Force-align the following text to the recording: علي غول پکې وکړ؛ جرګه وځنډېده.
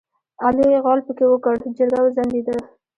علي 0.45 0.67
غول 0.83 0.99
پکې 1.07 1.25
وکړ؛ 1.29 1.55
جرګه 1.77 1.99
وځنډېده. 2.01 2.55